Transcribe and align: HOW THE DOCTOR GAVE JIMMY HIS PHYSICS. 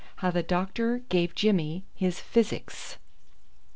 HOW 0.15 0.31
THE 0.31 0.41
DOCTOR 0.41 1.03
GAVE 1.09 1.35
JIMMY 1.35 1.83
HIS 1.93 2.19
PHYSICS. 2.21 2.97